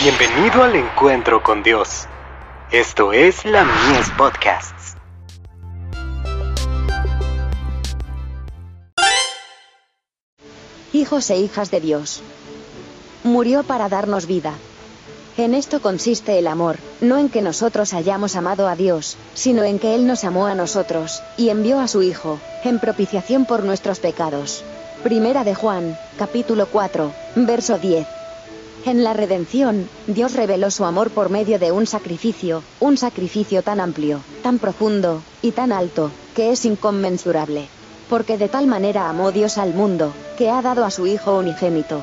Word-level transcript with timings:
Bienvenido 0.00 0.62
al 0.62 0.76
encuentro 0.76 1.42
con 1.42 1.64
Dios. 1.64 2.06
Esto 2.70 3.12
es 3.12 3.44
la 3.44 3.64
Mies 3.64 4.08
Podcasts. 4.16 4.94
Hijos 10.92 11.28
e 11.30 11.38
hijas 11.38 11.72
de 11.72 11.80
Dios. 11.80 12.22
Murió 13.24 13.64
para 13.64 13.88
darnos 13.88 14.26
vida. 14.26 14.52
En 15.36 15.52
esto 15.52 15.82
consiste 15.82 16.38
el 16.38 16.46
amor, 16.46 16.76
no 17.00 17.18
en 17.18 17.28
que 17.28 17.42
nosotros 17.42 17.92
hayamos 17.92 18.36
amado 18.36 18.68
a 18.68 18.76
Dios, 18.76 19.16
sino 19.34 19.64
en 19.64 19.80
que 19.80 19.96
Él 19.96 20.06
nos 20.06 20.22
amó 20.22 20.46
a 20.46 20.54
nosotros, 20.54 21.24
y 21.36 21.48
envió 21.48 21.80
a 21.80 21.88
su 21.88 22.02
Hijo, 22.02 22.38
en 22.62 22.78
propiciación 22.78 23.46
por 23.46 23.64
nuestros 23.64 23.98
pecados. 23.98 24.62
Primera 25.02 25.42
de 25.42 25.56
Juan, 25.56 25.98
capítulo 26.16 26.66
4, 26.66 27.12
verso 27.34 27.78
10. 27.78 28.17
En 28.88 29.04
la 29.04 29.12
redención, 29.12 29.86
Dios 30.06 30.32
reveló 30.32 30.70
su 30.70 30.86
amor 30.86 31.10
por 31.10 31.28
medio 31.28 31.58
de 31.58 31.72
un 31.72 31.86
sacrificio, 31.86 32.62
un 32.80 32.96
sacrificio 32.96 33.62
tan 33.62 33.80
amplio, 33.80 34.20
tan 34.42 34.58
profundo, 34.58 35.20
y 35.42 35.50
tan 35.50 35.72
alto, 35.72 36.10
que 36.34 36.52
es 36.52 36.64
inconmensurable. 36.64 37.68
Porque 38.08 38.38
de 38.38 38.48
tal 38.48 38.66
manera 38.66 39.10
amó 39.10 39.30
Dios 39.30 39.58
al 39.58 39.74
mundo, 39.74 40.14
que 40.38 40.48
ha 40.48 40.62
dado 40.62 40.86
a 40.86 40.90
su 40.90 41.06
Hijo 41.06 41.36
unigénito. 41.36 42.02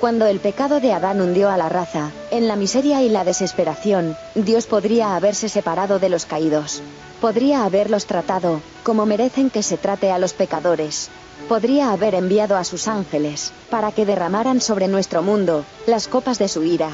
Cuando 0.00 0.26
el 0.26 0.40
pecado 0.40 0.80
de 0.80 0.92
Adán 0.92 1.20
hundió 1.20 1.48
a 1.48 1.56
la 1.56 1.68
raza, 1.68 2.10
en 2.30 2.48
la 2.48 2.56
miseria 2.56 3.02
y 3.02 3.08
la 3.08 3.24
desesperación, 3.24 4.16
Dios 4.34 4.66
podría 4.66 5.16
haberse 5.16 5.48
separado 5.48 5.98
de 5.98 6.10
los 6.10 6.26
caídos. 6.26 6.82
Podría 7.20 7.64
haberlos 7.64 8.06
tratado, 8.06 8.60
como 8.82 9.06
merecen 9.06 9.48
que 9.48 9.62
se 9.62 9.78
trate 9.78 10.12
a 10.12 10.18
los 10.18 10.34
pecadores, 10.34 11.08
podría 11.48 11.92
haber 11.92 12.14
enviado 12.14 12.56
a 12.56 12.64
sus 12.64 12.88
ángeles, 12.88 13.52
para 13.70 13.92
que 13.92 14.04
derramaran 14.04 14.60
sobre 14.60 14.88
nuestro 14.88 15.22
mundo, 15.22 15.64
las 15.86 16.08
copas 16.08 16.38
de 16.38 16.48
su 16.48 16.64
ira. 16.64 16.90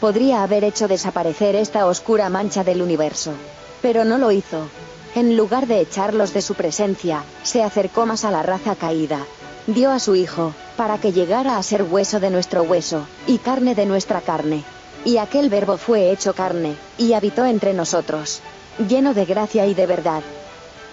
Podría 0.00 0.42
haber 0.42 0.64
hecho 0.64 0.88
desaparecer 0.88 1.56
esta 1.56 1.86
oscura 1.86 2.28
mancha 2.28 2.62
del 2.62 2.82
universo. 2.82 3.32
Pero 3.82 4.04
no 4.04 4.18
lo 4.18 4.30
hizo. 4.30 4.68
En 5.14 5.36
lugar 5.36 5.66
de 5.66 5.80
echarlos 5.80 6.34
de 6.34 6.42
su 6.42 6.54
presencia, 6.54 7.24
se 7.42 7.62
acercó 7.62 8.06
más 8.06 8.24
a 8.24 8.30
la 8.30 8.42
raza 8.42 8.76
caída. 8.76 9.24
Dio 9.66 9.90
a 9.90 9.98
su 9.98 10.14
Hijo, 10.14 10.52
para 10.76 10.98
que 10.98 11.12
llegara 11.12 11.56
a 11.56 11.62
ser 11.62 11.82
hueso 11.82 12.20
de 12.20 12.30
nuestro 12.30 12.62
hueso, 12.62 13.06
y 13.26 13.38
carne 13.38 13.74
de 13.74 13.86
nuestra 13.86 14.20
carne. 14.20 14.64
Y 15.04 15.18
aquel 15.18 15.48
verbo 15.48 15.76
fue 15.76 16.10
hecho 16.10 16.34
carne, 16.34 16.76
y 16.98 17.12
habitó 17.12 17.44
entre 17.44 17.74
nosotros. 17.74 18.40
Lleno 18.88 19.14
de 19.14 19.24
gracia 19.24 19.66
y 19.66 19.74
de 19.74 19.86
verdad. 19.86 20.22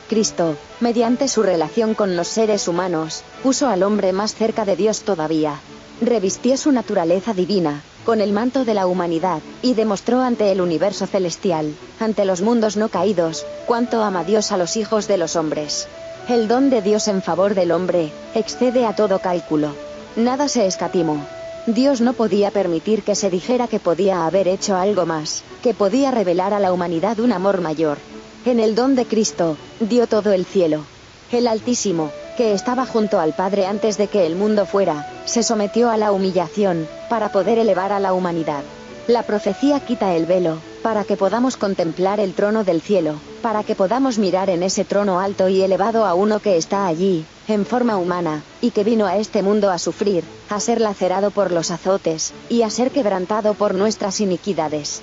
Cristo, 0.09 0.55
mediante 0.79 1.27
su 1.27 1.43
relación 1.43 1.95
con 1.95 2.15
los 2.15 2.27
seres 2.27 2.67
humanos, 2.67 3.23
puso 3.41 3.67
al 3.67 3.83
hombre 3.83 4.13
más 4.13 4.35
cerca 4.35 4.65
de 4.65 4.75
Dios 4.75 5.01
todavía. 5.01 5.59
Revistió 6.01 6.57
su 6.57 6.71
naturaleza 6.71 7.33
divina, 7.33 7.81
con 8.05 8.21
el 8.21 8.33
manto 8.33 8.65
de 8.65 8.73
la 8.73 8.85
humanidad, 8.85 9.39
y 9.61 9.73
demostró 9.73 10.21
ante 10.21 10.51
el 10.51 10.61
universo 10.61 11.07
celestial, 11.07 11.73
ante 11.99 12.25
los 12.25 12.41
mundos 12.41 12.77
no 12.77 12.89
caídos, 12.89 13.45
cuánto 13.65 14.03
ama 14.03 14.23
Dios 14.23 14.51
a 14.51 14.57
los 14.57 14.77
hijos 14.77 15.07
de 15.07 15.17
los 15.17 15.35
hombres. 15.35 15.87
El 16.29 16.47
don 16.47 16.69
de 16.69 16.81
Dios 16.81 17.09
en 17.09 17.21
favor 17.21 17.53
del 17.53 17.73
hombre, 17.73 18.13
excede 18.33 18.85
a 18.85 18.95
todo 18.95 19.19
cálculo. 19.19 19.75
Nada 20.15 20.47
se 20.47 20.65
escatimó. 20.65 21.17
Dios 21.67 21.99
no 21.99 22.13
podía 22.13 22.49
permitir 22.49 23.03
que 23.03 23.13
se 23.13 23.29
dijera 23.29 23.67
que 23.67 23.81
podía 23.81 24.25
haber 24.25 24.47
hecho 24.47 24.77
algo 24.77 25.05
más, 25.05 25.43
que 25.61 25.73
podía 25.73 26.11
revelar 26.11 26.53
a 26.53 26.59
la 26.59 26.71
humanidad 26.71 27.19
un 27.19 27.33
amor 27.33 27.59
mayor, 27.59 27.97
en 28.45 28.61
el 28.61 28.73
don 28.73 28.95
de 28.95 29.05
Cristo, 29.05 29.57
dio 29.81 30.07
todo 30.07 30.31
el 30.31 30.45
cielo. 30.45 30.85
El 31.29 31.45
Altísimo, 31.45 32.09
que 32.37 32.53
estaba 32.53 32.85
junto 32.85 33.19
al 33.19 33.33
Padre 33.33 33.65
antes 33.65 33.97
de 33.97 34.07
que 34.07 34.25
el 34.25 34.37
mundo 34.37 34.65
fuera, 34.65 35.05
se 35.25 35.43
sometió 35.43 35.89
a 35.89 35.97
la 35.97 36.13
humillación, 36.13 36.87
para 37.09 37.33
poder 37.33 37.59
elevar 37.59 37.91
a 37.91 37.99
la 37.99 38.13
humanidad. 38.13 38.63
La 39.07 39.23
profecía 39.23 39.81
quita 39.81 40.15
el 40.15 40.25
velo, 40.25 40.59
para 40.81 41.03
que 41.03 41.17
podamos 41.17 41.57
contemplar 41.57 42.21
el 42.21 42.33
trono 42.33 42.63
del 42.63 42.81
cielo, 42.81 43.15
para 43.41 43.65
que 43.65 43.75
podamos 43.75 44.17
mirar 44.17 44.49
en 44.49 44.63
ese 44.63 44.85
trono 44.85 45.19
alto 45.19 45.49
y 45.49 45.61
elevado 45.61 46.05
a 46.05 46.13
uno 46.13 46.39
que 46.39 46.55
está 46.55 46.87
allí, 46.87 47.25
en 47.49 47.65
forma 47.65 47.97
humana, 47.97 48.43
y 48.61 48.71
que 48.71 48.85
vino 48.85 49.05
a 49.05 49.17
este 49.17 49.43
mundo 49.43 49.71
a 49.71 49.77
sufrir, 49.77 50.23
a 50.49 50.61
ser 50.61 50.79
lacerado 50.79 51.31
por 51.31 51.51
los 51.51 51.69
azotes, 51.69 52.33
y 52.47 52.61
a 52.61 52.69
ser 52.69 52.91
quebrantado 52.91 53.55
por 53.55 53.75
nuestras 53.75 54.21
iniquidades. 54.21 55.01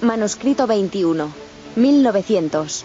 Manuscrito 0.00 0.68
21. 0.68 1.32
1900. 1.74 2.84